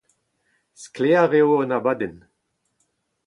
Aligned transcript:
Sklaer 0.81 1.31
eo 1.39 1.47
hon 1.59 1.71
abadenn. 1.77 2.17